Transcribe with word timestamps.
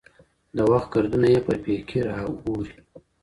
د 0.55 0.57
وخـــت 0.71 0.89
ګــــردونـه 0.93 1.31
پــر 1.45 1.55
پـيـــكي 1.63 1.99
را 2.07 2.15
اوري 2.27 2.73